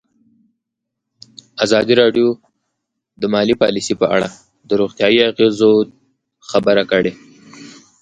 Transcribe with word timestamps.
ازادي 1.63 1.93
راډیو 2.01 2.27
د 3.21 3.23
مالي 3.33 3.55
پالیسي 3.61 3.93
په 4.01 4.05
اړه 4.15 4.27
د 4.67 4.69
روغتیایي 4.81 5.21
اغېزو 5.31 5.71
خبره 6.49 6.83
کړې. 6.91 7.11